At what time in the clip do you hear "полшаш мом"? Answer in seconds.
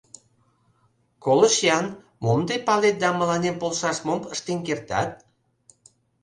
3.61-4.19